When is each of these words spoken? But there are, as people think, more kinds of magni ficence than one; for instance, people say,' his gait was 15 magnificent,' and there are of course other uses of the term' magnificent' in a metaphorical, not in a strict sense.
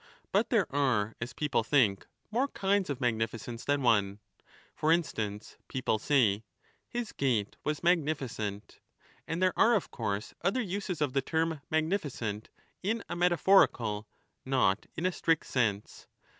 But 0.31 0.49
there 0.49 0.65
are, 0.75 1.15
as 1.21 1.31
people 1.33 1.63
think, 1.63 2.07
more 2.31 2.47
kinds 2.47 2.89
of 2.89 2.99
magni 2.99 3.27
ficence 3.27 3.63
than 3.65 3.83
one; 3.83 4.17
for 4.75 4.91
instance, 4.91 5.57
people 5.67 5.99
say,' 5.99 6.43
his 6.89 7.11
gait 7.11 7.55
was 7.63 7.81
15 7.81 7.83
magnificent,' 7.87 8.79
and 9.27 9.43
there 9.43 9.53
are 9.55 9.75
of 9.75 9.91
course 9.91 10.33
other 10.43 10.59
uses 10.59 11.01
of 11.01 11.13
the 11.13 11.21
term' 11.21 11.61
magnificent' 11.69 12.49
in 12.81 13.03
a 13.09 13.15
metaphorical, 13.15 14.07
not 14.43 14.87
in 14.95 15.05
a 15.05 15.11
strict 15.11 15.45
sense. 15.45 16.07